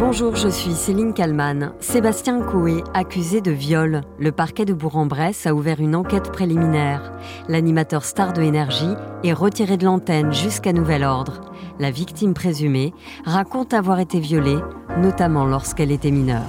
[0.00, 1.74] Bonjour, je suis Céline Kalman.
[1.78, 4.00] Sébastien Coé, accusé de viol.
[4.18, 7.12] Le parquet de Bourg-en-Bresse a ouvert une enquête préliminaire.
[7.48, 8.94] L'animateur star de Énergie
[9.24, 11.42] est retiré de l'antenne jusqu'à nouvel ordre.
[11.78, 12.94] La victime présumée
[13.26, 14.58] raconte avoir été violée,
[14.96, 16.48] notamment lorsqu'elle était mineure.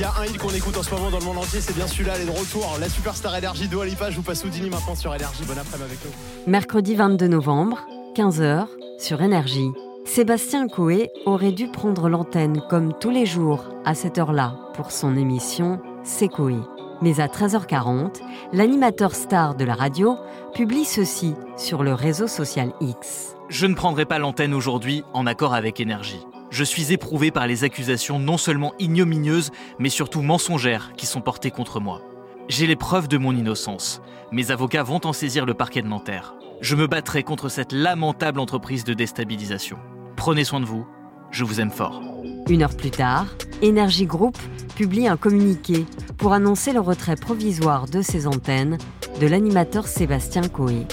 [0.00, 1.76] S'il y a un hit qu'on écoute en ce moment dans le monde entier, c'est
[1.76, 2.74] bien celui-là, elle est de retour.
[2.80, 5.44] La superstar énergie de Alipa, je vous passe Houdini maintenant sur énergie.
[5.44, 6.50] Bon après-midi avec nous.
[6.50, 7.86] Mercredi 22 novembre,
[8.16, 8.66] 15h,
[8.98, 9.68] sur Énergie.
[10.06, 15.18] Sébastien Coé aurait dû prendre l'antenne comme tous les jours à cette heure-là pour son
[15.18, 16.56] émission C'est Coé.
[17.02, 18.22] Mais à 13h40,
[18.54, 20.16] l'animateur star de la radio
[20.54, 23.36] publie ceci sur le réseau social X.
[23.50, 26.24] Je ne prendrai pas l'antenne aujourd'hui en accord avec Énergie.
[26.50, 31.52] Je suis éprouvé par les accusations non seulement ignominieuses, mais surtout mensongères qui sont portées
[31.52, 32.02] contre moi.
[32.48, 34.02] J'ai les preuves de mon innocence.
[34.32, 36.34] Mes avocats vont en saisir le parquet de Nanterre.
[36.60, 39.78] Je me battrai contre cette lamentable entreprise de déstabilisation.
[40.16, 40.84] Prenez soin de vous,
[41.30, 42.02] je vous aime fort.
[42.48, 43.26] Une heure plus tard,
[43.62, 44.36] Energy Group
[44.74, 45.86] publie un communiqué
[46.18, 48.76] pour annoncer le retrait provisoire de ses antennes
[49.20, 50.86] de l'animateur Sébastien Coé.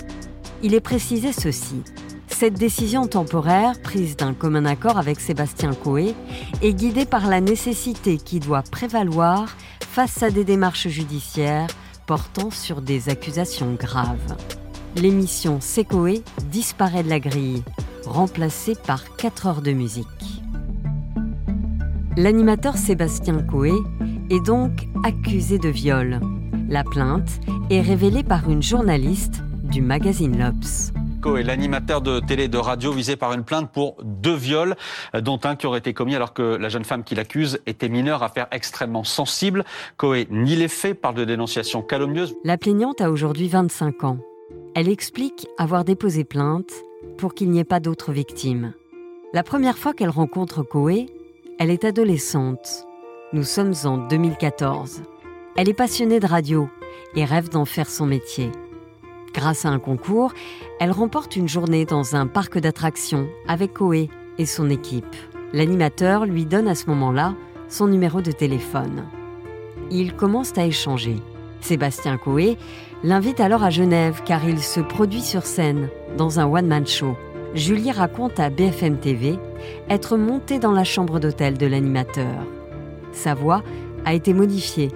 [0.61, 1.81] Il est précisé ceci.
[2.39, 6.13] Cette décision temporaire, prise d'un commun accord avec Sébastien Coé,
[6.61, 11.65] est guidée par la nécessité qui doit prévaloir face à des démarches judiciaires
[12.05, 14.37] portant sur des accusations graves.
[14.95, 16.21] L'émission Secoé
[16.51, 17.63] disparaît de la grille,
[18.05, 20.43] remplacée par 4 heures de musique.
[22.17, 23.73] L'animateur Sébastien Coé
[24.29, 26.19] est donc accusé de viol.
[26.69, 27.39] La plainte
[27.71, 30.93] est révélée par une journaliste du magazine L'Obs.
[31.21, 34.75] Coé, l'animateur de télé de radio visé par une plainte pour deux viols,
[35.15, 37.89] euh, dont un qui aurait été commis alors que la jeune femme qui l'accuse était
[37.89, 39.65] mineure, affaire extrêmement sensible.
[39.97, 42.35] Coé nie les faits, parle de dénonciation calomnieuse.
[42.43, 44.19] La plaignante a aujourd'hui 25 ans.
[44.75, 46.71] Elle explique avoir déposé plainte
[47.17, 48.73] pour qu'il n'y ait pas d'autres victimes.
[49.33, 51.07] La première fois qu'elle rencontre Coé,
[51.57, 52.85] elle est adolescente.
[53.33, 55.01] Nous sommes en 2014.
[55.55, 56.69] Elle est passionnée de radio
[57.15, 58.51] et rêve d'en faire son métier.
[59.37, 60.33] Grâce à un concours,
[60.79, 64.09] elle remporte une journée dans un parc d'attractions avec Coé
[64.39, 65.15] et son équipe.
[65.53, 67.35] L'animateur lui donne à ce moment-là
[67.69, 69.03] son numéro de téléphone.
[69.91, 71.17] Ils commencent à échanger.
[71.61, 72.57] Sébastien Coé
[73.03, 75.87] l'invite alors à Genève car il se produit sur scène
[76.17, 77.15] dans un one-man show.
[77.53, 79.37] Julie raconte à BFM TV
[79.87, 82.43] être montée dans la chambre d'hôtel de l'animateur.
[83.11, 83.61] Sa voix
[84.03, 84.89] a été modifiée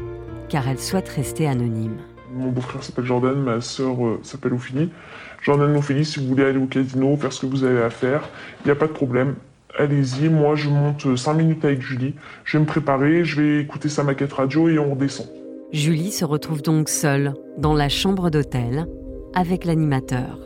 [0.49, 1.99] car elle souhaite rester anonyme.
[2.33, 4.89] Mon beau-frère s'appelle Jordan, ma sœur euh, s'appelle Ophélie.
[5.41, 8.21] Jordan, Ophélie, si vous voulez aller au casino, faire ce que vous avez à faire,
[8.63, 9.35] il n'y a pas de problème.
[9.77, 12.13] Allez-y, moi je monte 5 minutes avec Julie,
[12.45, 15.27] je vais me préparer, je vais écouter sa maquette radio et on redescend.
[15.71, 18.85] Julie se retrouve donc seule dans la chambre d'hôtel
[19.33, 20.37] avec l'animateur.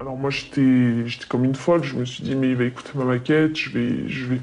[0.00, 2.90] Alors moi j'étais j'étais comme une folle, je me suis dit mais il va écouter
[2.94, 4.40] ma maquette, je vais je vais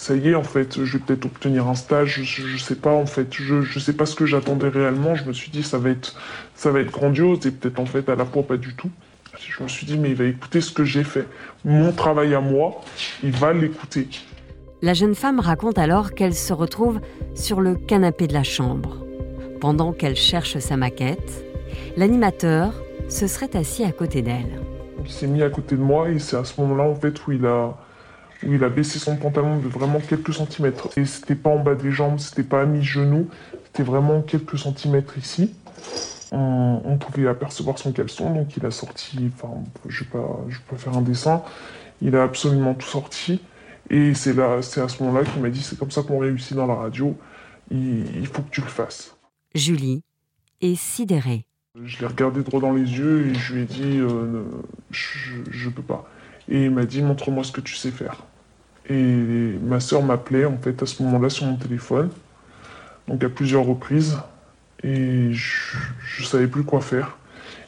[0.00, 2.94] ça y est en fait, je vais peut-être obtenir un stage, je, je sais pas
[2.94, 5.76] en fait, je je sais pas ce que j'attendais réellement, je me suis dit ça
[5.76, 6.14] va être
[6.54, 8.90] ça va être grandiose et peut-être en fait à la fois pas du tout.
[9.38, 11.26] Je me suis dit mais il va écouter ce que j'ai fait,
[11.66, 12.80] mon travail à moi,
[13.22, 14.08] il va l'écouter.
[14.80, 17.02] La jeune femme raconte alors qu'elle se retrouve
[17.34, 19.04] sur le canapé de la chambre.
[19.60, 21.44] Pendant qu'elle cherche sa maquette,
[21.98, 22.72] l'animateur
[23.10, 24.62] se serait assis à côté d'elle.
[25.04, 27.32] Il s'est mis à côté de moi et c'est à ce moment-là en fait où
[27.32, 27.76] il a
[28.46, 30.88] où il a baissé son pantalon de vraiment quelques centimètres.
[30.96, 33.28] Et c'était pas en bas des jambes, c'était pas à mi-genou,
[33.64, 35.54] c'était vraiment quelques centimètres ici.
[36.32, 39.54] On, on pouvait apercevoir son caleçon, donc il a sorti, enfin,
[39.88, 41.42] je vais pas, je peux faire un dessin.
[42.02, 43.40] Il a absolument tout sorti.
[43.90, 46.56] Et c'est là, c'est à ce moment-là qu'il m'a dit, c'est comme ça qu'on réussit
[46.56, 47.16] dans la radio.
[47.70, 49.16] Il, il faut que tu le fasses.
[49.54, 50.02] Julie
[50.60, 51.44] est sidérée.
[51.82, 54.44] Je l'ai regardé droit dans les yeux et je lui ai dit, euh,
[54.90, 56.08] je, je peux pas.
[56.48, 58.24] Et il m'a dit, montre-moi ce que tu sais faire.
[58.90, 62.10] Et ma sœur m'appelait en fait à ce moment-là sur mon téléphone,
[63.08, 64.18] donc à plusieurs reprises,
[64.82, 67.16] et je, je savais plus quoi faire.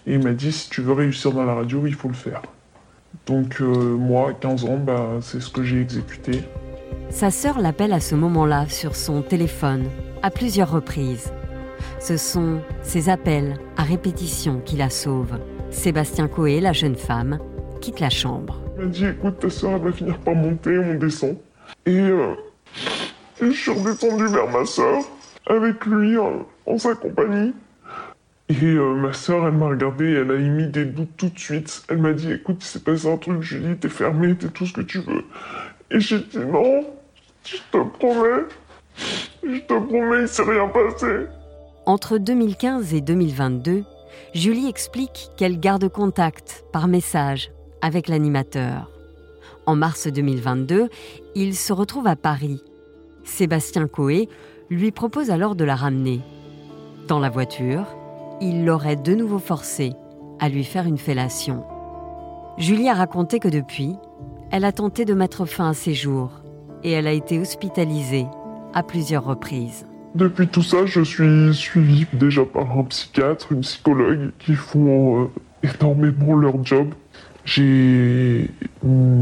[0.07, 2.43] Et il m'a dit, si tu veux réussir dans la radio, il faut le faire.
[3.27, 6.43] Donc euh, moi, à 15 ans, bah, c'est ce que j'ai exécuté.
[7.11, 9.85] Sa sœur l'appelle à ce moment-là sur son téléphone,
[10.23, 11.33] à plusieurs reprises.
[12.01, 15.39] Ce sont ces appels à répétition qui la sauvent.
[15.71, 17.39] Sébastien Coé, la jeune femme,
[17.81, 18.62] quitte la chambre.
[18.83, 21.37] Il m'a dit, écoute, ta soeur, elle va finir par monter, on descend.
[21.87, 22.35] Et, euh,
[23.41, 25.05] et je suis redescendu vers ma soeur,
[25.47, 27.55] avec lui, en, en sa compagnie.
[28.49, 31.85] Et euh, ma soeur, elle m'a regardé, elle a émis des doutes tout de suite.
[31.89, 34.73] Elle m'a dit, écoute, il s'est passé un truc, Julie, t'es fermée, t'es tout ce
[34.73, 35.23] que tu veux.
[35.93, 36.85] Et j'ai dit, non,
[37.45, 38.47] je te promets,
[39.45, 41.27] je te promets, il s'est rien passé.
[41.87, 43.85] Entre 2015 et 2022,
[44.35, 47.53] Julie explique qu'elle garde contact par message
[47.83, 48.91] avec l'animateur.
[49.67, 50.89] En mars 2022,
[51.35, 52.63] il se retrouve à Paris.
[53.25, 54.29] Sébastien Coé
[54.71, 56.21] lui propose alors de la ramener.
[57.09, 57.85] Dans la voiture,
[58.41, 59.93] il l'aurait de nouveau forcée
[60.41, 61.65] à lui faire une fellation.
[62.59, 63.95] Julie a raconté que depuis,
[64.51, 66.43] elle a tenté de mettre fin à ses jours
[66.83, 68.27] et elle a été hospitalisée
[68.75, 69.87] à plusieurs reprises.
[70.15, 75.31] Depuis tout ça, je suis suivi déjà par un psychiatre, une psychologue qui font euh,
[75.63, 76.89] énormément leur job.
[77.45, 78.49] J'ai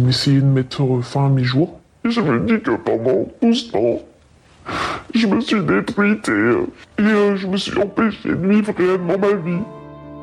[0.09, 1.81] essayé de mettre fin à mes jours.
[2.05, 4.01] Et je me dis que pendant tout ce temps,
[5.15, 6.67] je me suis détruite et, euh,
[7.01, 9.63] euh, je me suis empêchée de vivre réellement ma vie.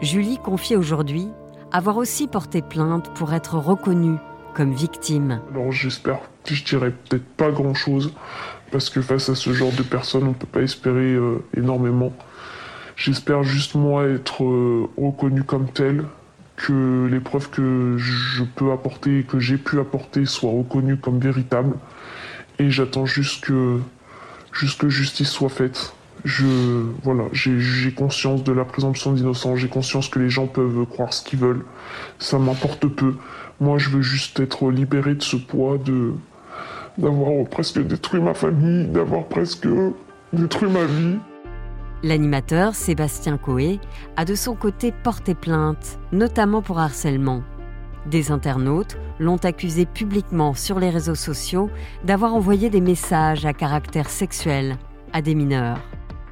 [0.01, 1.27] Julie confie aujourd'hui
[1.71, 4.15] avoir aussi porté plainte pour être reconnue
[4.53, 5.41] comme victime.
[5.53, 8.13] Alors j'espère, je dirais peut-être pas grand-chose,
[8.71, 12.13] parce que face à ce genre de personnes, on ne peut pas espérer euh, énormément.
[12.95, 14.41] J'espère juste moi être
[14.97, 16.05] reconnu comme tel,
[16.57, 21.75] que les preuves que je peux apporter, que j'ai pu apporter soient reconnues comme véritables.
[22.59, 23.79] Et j'attends juste que
[24.51, 25.93] justice soit faite.
[26.25, 26.45] Je,
[27.03, 31.23] voilà, j'ai conscience de la présomption d'innocence, j'ai conscience que les gens peuvent croire ce
[31.23, 31.63] qu'ils veulent.
[32.19, 33.15] Ça m'importe peu.
[33.61, 36.13] Moi, je veux juste être libéré de ce poids de
[36.97, 39.67] d'avoir presque détruit ma famille, d'avoir presque
[40.33, 41.17] détruit ma vie.
[42.03, 43.79] L'animateur Sébastien Coé
[44.17, 47.41] a de son côté porté plainte, notamment pour harcèlement.
[48.05, 51.71] Des internautes l'ont accusé publiquement sur les réseaux sociaux
[52.03, 54.77] d'avoir envoyé des messages à caractère sexuel
[55.11, 55.79] à des mineurs.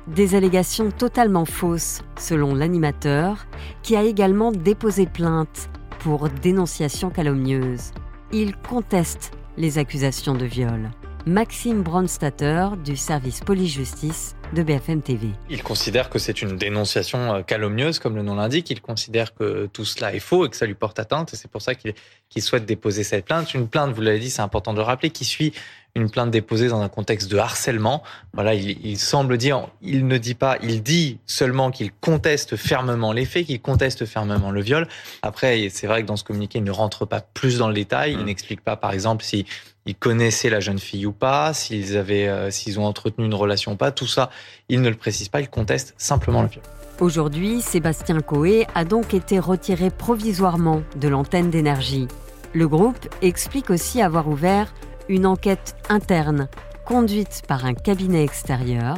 [0.08, 3.48] Des allégations totalement fausses, selon l'animateur,
[3.82, 7.92] qui a également déposé plainte pour dénonciation calomnieuse.
[8.32, 10.92] Il conteste les accusations de viol.
[11.26, 15.28] Maxime Bronstatter du service police-justice de BFM TV.
[15.50, 18.70] Il considère que c'est une dénonciation euh, calomnieuse, comme le nom l'indique.
[18.72, 21.34] Il considère que tout cela est faux et que ça lui porte atteinte.
[21.34, 21.94] Et c'est pour ça qu'il
[22.42, 23.54] souhaite déposer cette plainte.
[23.54, 25.54] Une plainte, vous l'avez dit, c'est important de le rappeler, qui suit
[25.94, 28.02] une plainte déposée dans un contexte de harcèlement.
[28.34, 33.26] Voilà, il, semble dire, il ne dit pas, il dit seulement qu'il conteste fermement les
[33.26, 34.88] faits, qu'il conteste fermement le viol.
[35.22, 38.14] Après, c'est vrai que dans ce communiqué, il ne rentre pas plus dans le détail.
[38.14, 38.26] Il mmh.
[38.26, 39.46] n'explique pas, par exemple, si
[39.86, 43.74] ils connaissaient la jeune fille ou pas, s'ils avaient, euh, s'ils ont entretenu une relation
[43.74, 43.92] ou pas.
[43.92, 44.30] Tout ça,
[44.68, 45.42] il ne le précise pas.
[45.42, 46.64] Il conteste simplement le viol.
[47.00, 52.08] Aujourd'hui, Sébastien Coé a donc été retiré provisoirement de l'antenne d'énergie.
[52.54, 54.74] Le groupe explique aussi avoir ouvert
[55.10, 56.48] une enquête interne
[56.86, 58.98] conduite par un cabinet extérieur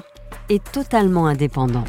[0.50, 1.86] et totalement indépendant.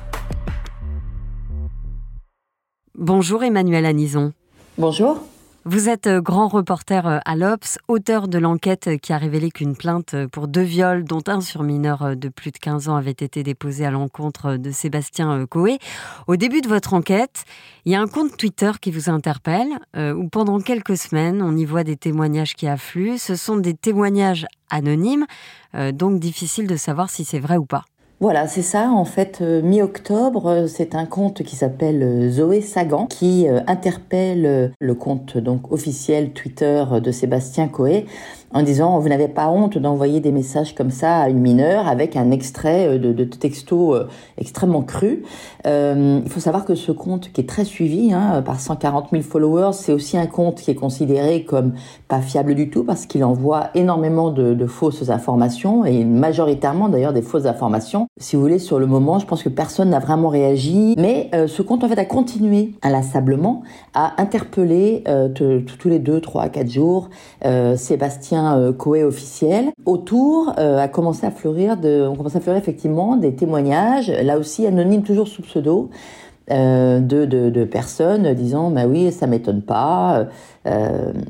[2.96, 4.32] Bonjour Emmanuel Anison.
[4.76, 5.22] Bonjour.
[5.70, 9.76] Vous êtes euh, grand reporter euh, à l'Obs, auteur de l'enquête qui a révélé qu'une
[9.76, 13.10] plainte pour deux viols, dont un sur mineur euh, de plus de 15 ans, avait
[13.10, 15.78] été déposée à l'encontre de Sébastien Coé.
[16.26, 17.44] Au début de votre enquête,
[17.84, 21.66] il y a un compte Twitter qui vous interpelle, où pendant quelques semaines, on y
[21.66, 23.18] voit des témoignages qui affluent.
[23.18, 25.26] Ce sont des témoignages anonymes,
[25.92, 27.84] donc difficile de savoir si c'est vrai ou pas.
[28.20, 28.90] Voilà, c'est ça.
[28.90, 34.72] En fait, euh, mi-octobre, euh, c'est un conte qui s'appelle euh, Zoé Sagan qui interpelle
[34.80, 38.06] le compte donc officiel Twitter de Sébastien Coé
[38.54, 42.16] en disant vous n'avez pas honte d'envoyer des messages comme ça à une mineure avec
[42.16, 45.22] un extrait euh, de, de texto euh, extrêmement cru.
[45.66, 49.22] Euh, il faut savoir que ce compte qui est très suivi hein, par 140 000
[49.22, 51.74] followers, c'est aussi un compte qui est considéré comme
[52.08, 57.22] pas fiable du tout parce qu'il envoie énormément de, fausses informations et majoritairement d'ailleurs des
[57.22, 58.06] fausses informations.
[58.18, 61.62] Si vous voulez, sur le moment, je pense que personne n'a vraiment réagi, mais ce
[61.62, 63.62] compte en fait a continué inlassablement
[63.94, 67.08] à interpeller tous les deux, trois, quatre jours
[67.76, 69.70] Sébastien euh, Coé officiel.
[69.86, 74.38] Autour euh, a commencé à fleurir de, on commence à fleurir effectivement des témoignages, là
[74.38, 75.90] aussi anonymes, toujours sous pseudo.
[76.50, 80.28] Euh, de, de, personnes disant bah oui ça m'étonne pas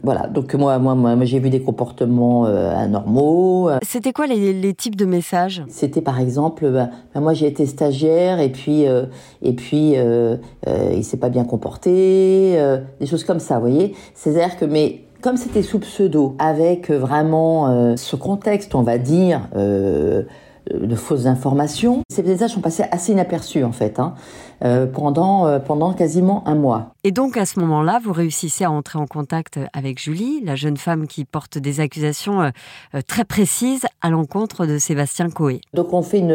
[0.04, 5.04] voilà donc moi moi moi, j'ai vu des comportements anormaux c'était quoi les, types de
[5.04, 5.64] messages?
[5.70, 11.16] C'était par exemple bah, bah, moi j'ai été stagiaire et puis et puis il s'est
[11.16, 12.56] pas bien comporté
[13.00, 13.96] des choses comme ça vous voyez?
[14.14, 18.74] C'est à dire que mais comme c'était sous pseudo, avec euh, vraiment euh, ce contexte,
[18.74, 20.22] on va dire, euh,
[20.72, 22.02] de fausses informations.
[22.10, 23.98] Ces messages sont passés assez inaperçus en fait.
[23.98, 24.14] Hein.
[24.64, 26.92] Euh, pendant, euh, pendant quasiment un mois.
[27.04, 30.76] Et donc à ce moment-là, vous réussissez à entrer en contact avec Julie, la jeune
[30.76, 32.50] femme qui porte des accusations euh,
[33.06, 35.60] très précises à l'encontre de Sébastien Coé.
[35.74, 36.32] Donc on fait une,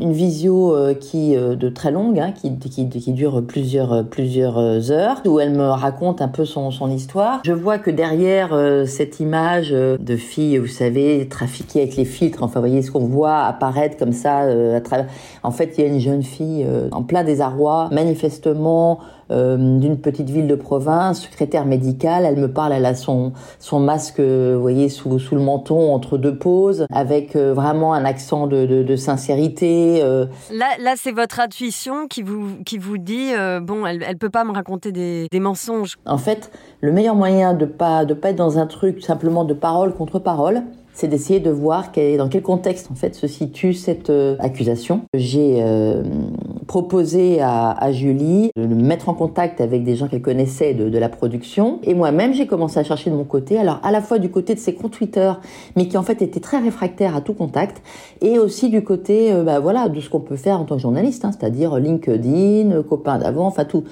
[0.00, 5.38] une visio qui de très longue, hein, qui, qui, qui, dure plusieurs, plusieurs heures, où
[5.38, 7.42] elle me raconte un peu son, son histoire.
[7.44, 8.50] Je vois que derrière
[8.86, 13.06] cette image de fille, vous savez, trafiquée avec les filtres, enfin vous voyez ce qu'on
[13.06, 15.06] voit apparaître comme ça à travers...
[15.42, 19.00] En fait, il y a une jeune fille en plein désarroi manifestement
[19.32, 22.24] euh, d'une petite ville de province, secrétaire médicale.
[22.26, 26.18] Elle me parle, elle a son, son masque, vous voyez, sous, sous le menton, entre
[26.18, 30.00] deux pauses, avec euh, vraiment un accent de, de, sincérité.
[30.02, 30.26] Euh.
[30.52, 33.30] Là, là c'est votre intuition qui vous, qui vous dit,
[33.62, 35.96] bon, elle ne peut pas me raconter des, des, mensonges.
[36.04, 36.50] En fait,
[36.80, 40.18] le meilleur moyen de pas, de pas être dans un truc simplement de parole contre
[40.18, 45.02] parole, c'est d'essayer de voir dans quel contexte en fait se situe cette euh, accusation.
[45.14, 46.02] J'ai euh,
[46.66, 51.08] proposé à, Julie de me mettre en contact avec des gens qu'elle connaissait de, la
[51.08, 53.58] production et moi-même j'ai commencé à chercher de mon côté.
[53.58, 55.32] Alors à la fois du côté de ses comptes Twitter,
[55.76, 57.82] mais qui en fait étaient très réfractaires à tout contact,
[58.20, 60.82] et aussi du côté euh, bah, voilà de ce qu'on peut faire en tant que
[60.82, 63.84] journaliste, hein, c'est-à-dire LinkedIn, copains d'avant, enfin tout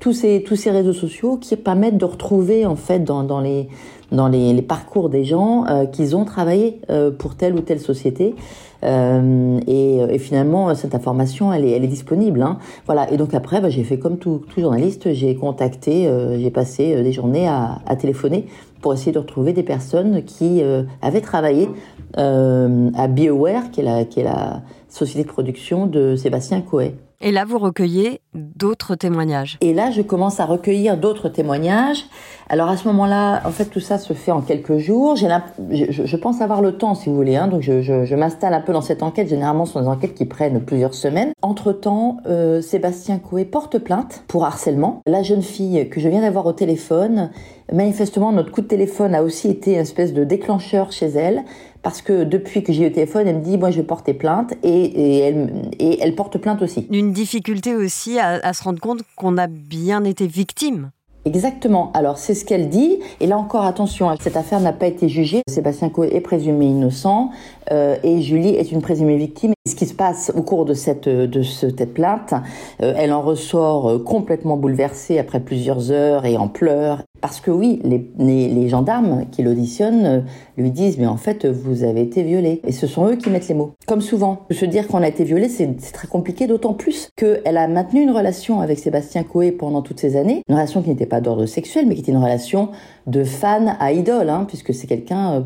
[0.00, 3.68] tous ces tous ces réseaux sociaux qui permettent de retrouver en fait dans, dans les
[4.14, 8.34] dans les, parcours des gens euh, qu'ils ont travaillé euh, pour telle ou telle société.
[8.82, 12.42] Euh, et, finalement, cette information, elle est, elle est disponible.
[12.42, 12.58] Hein.
[12.86, 13.10] Voilà.
[13.10, 16.08] Et donc après, bah, j'ai fait comme tout, tout journaliste, j'ai contacté,
[16.38, 18.46] j'ai passé des journées à, à, téléphoner
[18.82, 20.62] pour essayer de retrouver des personnes qui
[21.00, 21.70] avaient travaillé
[22.16, 24.62] à BioWare, qui est, la, qui est la
[24.94, 26.94] société de production de Sébastien Coé.
[27.20, 29.56] Et là, vous recueillez d'autres témoignages.
[29.62, 32.04] Et là, je commence à recueillir d'autres témoignages.
[32.50, 35.16] Alors à ce moment-là, en fait, tout ça se fait en quelques jours.
[35.16, 35.28] J'ai
[35.70, 37.36] je, je, pense avoir le temps, si vous voulez.
[37.36, 37.48] Hein.
[37.48, 39.28] donc je, je, je m'installe un peu dans cette enquête.
[39.28, 41.32] Généralement, ce sont des enquêtes qui prennent plusieurs semaines.
[41.40, 45.00] Entre-temps, euh, Sébastien Coué porte plainte pour harcèlement.
[45.06, 47.30] La jeune fille que je viens d'avoir au téléphone,
[47.72, 51.44] manifestement, notre coup de téléphone a aussi été une espèce de déclencheur chez elle
[51.84, 54.14] parce que depuis que j'ai eu le téléphone, elle me dit moi je vais porter
[54.14, 56.88] plainte et, et, elle, et elle porte plainte aussi.
[56.90, 60.90] Une difficulté aussi à, à se rendre compte qu'on a bien été victime.
[61.26, 61.90] Exactement.
[61.92, 62.98] Alors c'est ce qu'elle dit.
[63.20, 65.42] Et là encore, attention, cette affaire n'a pas été jugée.
[65.48, 67.30] Sébastien Coe est présumé innocent
[67.70, 69.53] euh, et Julie est une présumée victime.
[69.66, 72.34] Ce qui se passe au cours de cette de cette plainte,
[72.82, 77.02] euh, elle en ressort euh, complètement bouleversée après plusieurs heures et en pleurs.
[77.22, 80.26] Parce que oui, les, les, gendarmes qui l'auditionnent
[80.58, 82.60] lui disent mais en fait vous avez été violée.
[82.66, 83.72] Et ce sont eux qui mettent les mots.
[83.86, 87.66] Comme souvent, se dire qu'on a été violé, c'est très compliqué, d'autant plus qu'elle a
[87.66, 91.22] maintenu une relation avec Sébastien Coé pendant toutes ces années, une relation qui n'était pas
[91.22, 92.68] d'ordre sexuel, mais qui était une relation
[93.06, 95.44] de fan à idole, hein, puisque c'est quelqu'un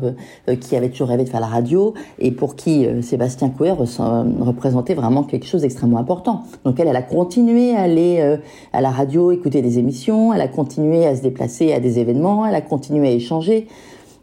[0.61, 4.93] qui avait toujours rêvé de faire la radio, et pour qui euh, Sébastien Coué représentait
[4.93, 6.43] vraiment quelque chose d'extrêmement important.
[6.63, 8.37] Donc elle, elle a continué à aller euh,
[8.73, 12.45] à la radio, écouter des émissions, elle a continué à se déplacer à des événements,
[12.45, 13.67] elle a continué à échanger.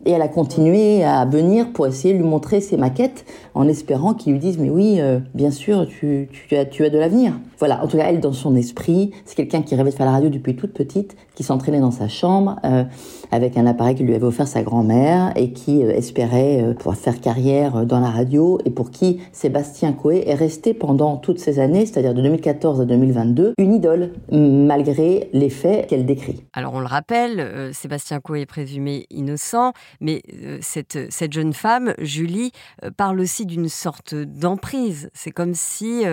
[0.04, 3.24] Et elle a continué à venir pour essayer de lui montrer ses maquettes
[3.54, 6.90] en espérant qu'il lui dise mais oui, euh, bien sûr, tu, tu, as, tu as
[6.90, 7.32] de l'avenir.
[7.58, 10.12] Voilà, en tout cas, elle, dans son esprit, c'est quelqu'un qui rêvait de faire la
[10.12, 12.82] radio depuis toute petite, qui s'entraînait dans sa chambre euh,
[13.30, 16.96] avec un appareil que lui avait offert sa grand-mère et qui euh, espérait euh, pouvoir
[16.96, 21.60] faire carrière dans la radio et pour qui Sébastien Coé est resté pendant toutes ces
[21.60, 26.42] années, c'est-à-dire de 2014 à 2022, une idole, malgré les faits qu'elle décrit.
[26.54, 30.22] Alors on le rappelle, Sébastien Coé est présumé innocent, mais
[30.62, 32.52] cette, cette jeune femme, Julie,
[32.96, 35.10] parle aussi d'une sorte d'emprise.
[35.12, 36.04] C'est comme si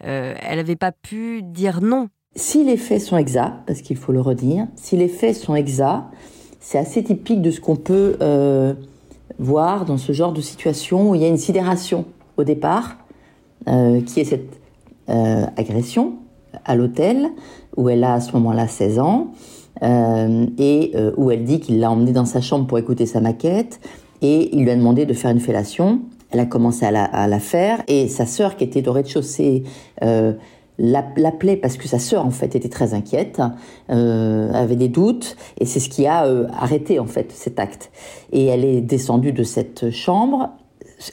[0.00, 2.08] elle n'avait pas pu dire non
[2.38, 6.04] si les faits sont exacts, parce qu'il faut le redire, si les faits sont exacts,
[6.60, 8.74] c'est assez typique de ce qu'on peut euh,
[9.38, 12.04] voir dans ce genre de situation où il y a une sidération
[12.36, 12.96] au départ,
[13.68, 14.58] euh, qui est cette
[15.08, 16.14] euh, agression
[16.64, 17.28] à l'hôtel,
[17.76, 19.32] où elle a à ce moment-là 16 ans,
[19.80, 23.78] et où elle dit qu'il l'a emmenée dans sa chambre pour écouter sa maquette,
[24.22, 26.00] et il lui a demandé de faire une fellation.
[26.30, 29.62] Elle a commencé à la, à la faire, et sa sœur, qui était au rez-de-chaussée,
[30.78, 33.42] l'appelait parce que sa sœur en fait était très inquiète,
[33.90, 37.90] euh, avait des doutes et c'est ce qui a euh, arrêté en fait cet acte.
[38.32, 40.50] Et elle est descendue de cette chambre,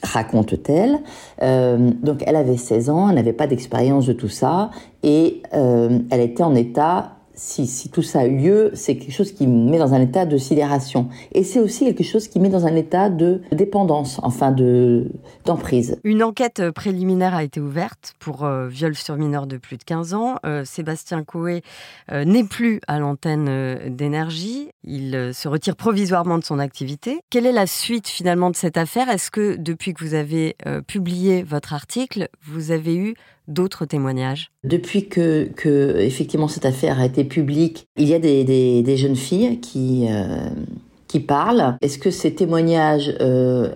[0.03, 0.99] raconte-t-elle.
[1.41, 4.69] Euh, donc elle avait 16 ans, elle n'avait pas d'expérience de tout ça
[5.03, 9.47] et elle était en état si, tout ça a eu lieu, c'est quelque chose qui
[9.47, 11.09] met dans un état de sidération.
[11.33, 15.11] Et c'est aussi quelque chose qui met dans un état de dépendance, enfin de
[15.45, 15.99] d'emprise.
[16.03, 20.13] Une enquête préliminaire a été ouverte pour euh, viol sur mineur de plus de 15
[20.13, 20.37] ans.
[20.45, 21.61] Euh, Sébastien Coé
[22.11, 24.69] euh, n'est plus à l'antenne d'énergie.
[24.83, 27.19] Il se retire provisoirement de son activité.
[27.29, 29.09] Quelle est la suite finalement de cette affaire?
[29.09, 30.55] Est-ce que depuis que vous avez
[30.87, 33.15] publié votre article, vous avez eu
[33.47, 35.49] d'autres témoignages Depuis que,
[35.99, 40.49] effectivement cette affaire a été publique, il y a des, jeunes filles qui euh,
[41.07, 41.77] qui parlent.
[41.81, 43.69] Est-ce que ces témoignages euh,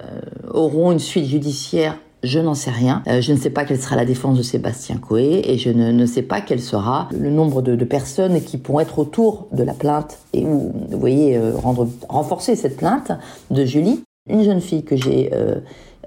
[0.51, 1.97] auront une suite judiciaire?
[2.21, 3.01] Je n'en sais rien.
[3.07, 6.05] Euh, je ne sais pas quelle sera la défense de Sébastien Coé et je ne,
[6.05, 9.73] sais pas quel sera le nombre de, de, personnes qui pourront être autour de la
[9.73, 13.11] plainte et vous voyez, rendre, renforcer cette plainte
[13.51, 14.03] de Julie.
[14.29, 15.31] Une jeune fille que j'ai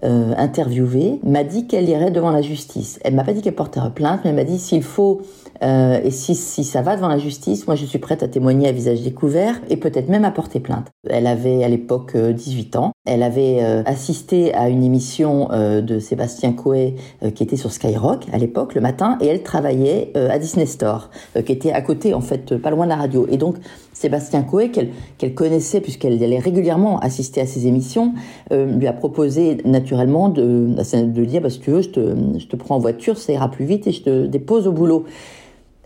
[0.05, 2.99] euh, interviewée m'a dit qu'elle irait devant la justice.
[3.05, 5.23] Elle m'a pas dit qu'elle porterait plainte, mais elle m'a dit s'il faut
[5.63, 8.69] euh, et si, si ça va devant la justice, moi je suis prête à témoigner
[8.69, 10.89] à visage découvert et peut-être même à porter plainte.
[11.09, 12.93] Elle avait à l'époque 18 euh, ans.
[13.05, 16.97] Elle avait euh, assisté à une émission euh, de Sébastien Coé
[17.35, 21.11] qui était sur Skyrock à l'époque le matin et elle travaillait à Disney Store
[21.45, 23.27] qui était à côté en fait pas loin de la radio.
[23.31, 23.57] Et donc
[24.03, 28.15] Sébastien Coé, qu'elle connaissait puisqu'elle allait régulièrement assister à ses émissions,
[28.51, 32.47] euh, lui a proposé naturellement de, de dire bah, si tu veux, je te, je
[32.47, 35.05] te prends en voiture, ça ira plus vite et je te dépose au boulot.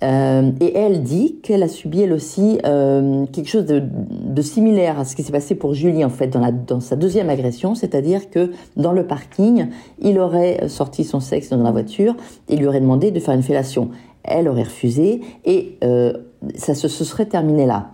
[0.02, 5.04] Euh, et elle dit qu'elle a subi elle aussi euh, quelque chose de, similaire à
[5.06, 8.92] ce qui s'est passé pour Julie en fait dans, sa deuxième agression, c'est-à-dire que dans
[8.92, 12.14] le parking, il aurait sorti son sexe dans la voiture
[12.48, 13.90] et lui aurait demandé de faire une fellation.
[14.22, 16.12] Elle aurait refusé et euh,
[16.56, 17.90] ça se, se, serait terminé là.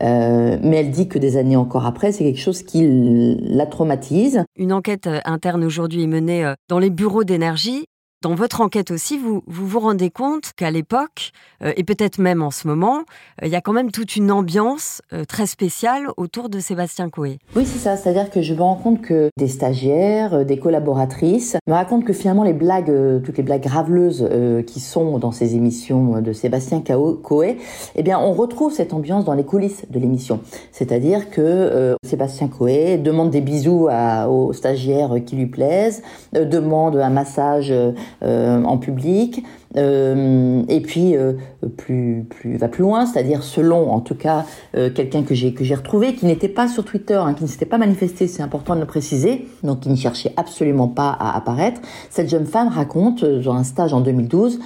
[0.00, 4.42] Mais elle dit que des années encore après, c'est quelque chose qui la traumatise.
[4.56, 7.84] Une enquête interne aujourd'hui est menée dans les bureaux d'énergie
[8.22, 12.52] dans votre enquête aussi, vous vous, rendez compte qu'à l'époque, euh, et peut-être même en
[12.52, 12.98] ce moment,
[13.42, 17.10] euh, il y a quand même toute une ambiance euh, très spéciale autour de Sébastien
[17.10, 17.38] Coé.
[17.56, 17.96] Oui, c'est ça.
[17.96, 22.44] C'est-à-dire que je me rends compte que des stagiaires, des collaboratrices me racontent que finalement
[22.44, 22.92] les blagues,
[23.24, 24.28] toutes les blagues graveleuses
[24.66, 26.82] qui sont dans ces émissions de Sébastien
[27.22, 27.58] Coé,
[27.96, 30.40] eh bien, on retrouve cette ambiance dans les coulisses de l'émission.
[30.70, 33.88] C'est-à-dire que Sébastien Coé demande des bisous
[34.28, 36.02] aux stagiaires qui lui plaisent,
[36.32, 37.72] demande un massage
[38.20, 39.42] en public.
[39.76, 41.32] Euh, et puis euh,
[41.78, 45.74] plus plus va plus loin, c'est-à-dire selon en tout cas quelqu'un que j'ai que j'ai
[45.74, 48.80] retrouvé qui n'était pas sur Twitter, hein, qui ne s'était pas manifesté, c'est important de
[48.80, 51.80] le préciser, donc qui ne cherchait absolument pas à apparaître.
[52.10, 54.60] Cette jeune femme raconte dans un stage en 2012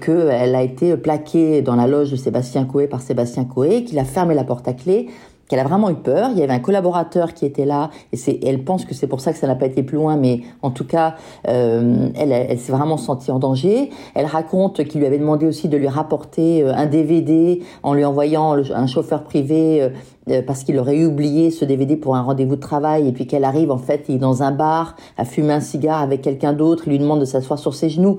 [0.00, 4.04] qu'elle a été plaquée dans la loge de Sébastien Coé par Sébastien Coé, qu'il a
[4.04, 5.08] fermé la porte à clé
[5.48, 6.30] qu'elle a vraiment eu peur.
[6.32, 9.20] Il y avait un collaborateur qui était là, et c'est, elle pense que c'est pour
[9.20, 11.14] ça que ça n'a pas été plus loin, mais en tout cas,
[11.48, 13.90] euh, elle, elle, s'est vraiment sentie en danger.
[14.14, 18.04] Elle raconte qu'il lui avait demandé aussi de lui rapporter euh, un DVD en lui
[18.04, 19.88] envoyant un chauffeur privé euh,
[20.28, 23.44] euh, parce qu'il aurait oublié ce DVD pour un rendez-vous de travail, et puis qu'elle
[23.44, 26.84] arrive, en fait, il est dans un bar, à fumer un cigare avec quelqu'un d'autre,
[26.86, 28.18] il lui demande de s'asseoir sur ses genoux.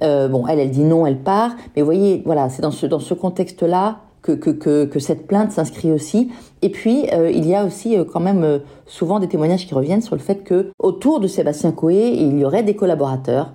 [0.00, 1.50] Euh, bon, elle, elle dit non, elle part.
[1.76, 5.26] Mais vous voyez, voilà, c'est dans ce, dans ce contexte-là que, que, que, que cette
[5.26, 6.30] plainte s'inscrit aussi.
[6.62, 9.74] Et puis, euh, il y a aussi euh, quand même euh, souvent des témoignages qui
[9.74, 13.52] reviennent sur le fait que autour de Sébastien Coé, il y aurait des collaborateurs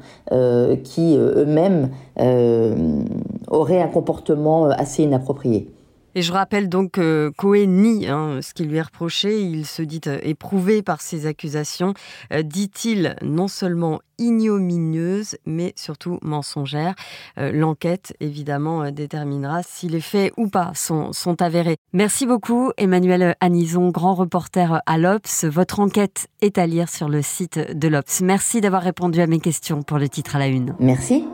[0.84, 1.89] qui eux-mêmes
[3.47, 5.69] auraient un comportement assez inapproprié.
[6.17, 9.39] Et je rappelle donc que Coé nie hein, ce qui lui est reproché.
[9.39, 11.93] Il se dit euh, éprouvé par ces accusations,
[12.34, 16.95] euh, dit-il non seulement ignominieuse, mais surtout mensongère.
[17.38, 21.77] Euh, l'enquête, évidemment, déterminera si les faits ou pas sont, sont avérés.
[21.93, 25.43] Merci beaucoup, Emmanuel Anison, grand reporter à l'Obs.
[25.43, 28.21] Votre enquête est à lire sur le site de l'Obs.
[28.21, 30.75] Merci d'avoir répondu à mes questions pour le titre à la une.
[30.80, 31.25] Merci.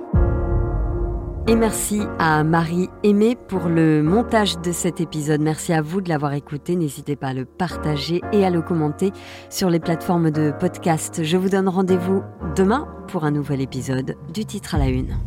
[1.46, 5.42] Et merci à Marie Aimée pour le montage de cet épisode.
[5.42, 6.78] Merci à vous de l'avoir écouté.
[6.78, 9.12] N'hésitez pas à le partager et à le commenter
[9.50, 11.22] sur les plateformes de podcast.
[11.22, 12.24] Je vous donne rendez-vous
[12.56, 15.18] demain pour un nouvel épisode du titre à la une.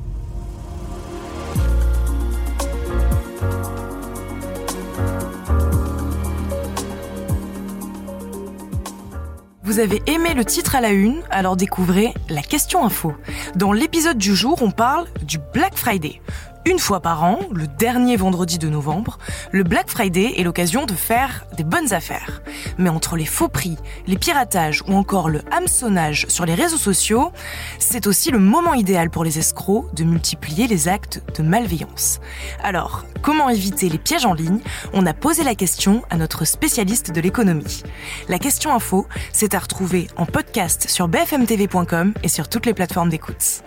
[9.66, 13.14] Vous avez aimé le titre à la une, alors découvrez la question info.
[13.56, 16.20] Dans l'épisode du jour, on parle du Black Friday.
[16.66, 19.18] Une fois par an, le dernier vendredi de novembre,
[19.52, 22.42] le Black Friday est l'occasion de faire des bonnes affaires.
[22.76, 23.76] Mais entre les faux prix,
[24.08, 27.30] les piratages ou encore le hameçonnage sur les réseaux sociaux,
[27.78, 32.18] c'est aussi le moment idéal pour les escrocs de multiplier les actes de malveillance.
[32.64, 34.58] Alors, comment éviter les pièges en ligne?
[34.92, 37.84] On a posé la question à notre spécialiste de l'économie.
[38.28, 43.10] La question info, c'est à retrouver en podcast sur bfmtv.com et sur toutes les plateformes
[43.10, 43.62] d'écoute.